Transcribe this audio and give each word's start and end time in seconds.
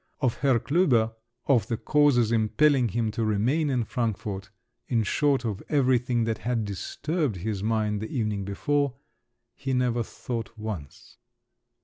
Of 0.19 0.37
Herr 0.37 0.59
Klüber, 0.59 1.13
of 1.45 1.67
the 1.67 1.77
causes 1.77 2.31
impelling 2.31 2.87
him 2.89 3.11
to 3.11 3.23
remain 3.23 3.69
in 3.69 3.83
Frankfort—in 3.83 5.03
short, 5.03 5.45
of 5.45 5.61
everything 5.69 6.23
that 6.23 6.39
had 6.39 6.65
disturbed 6.65 7.35
his 7.35 7.61
mind 7.61 8.01
the 8.01 8.09
evening 8.09 8.43
before—he 8.43 9.73
never 9.75 10.01
thought 10.01 10.57
once. 10.57 11.19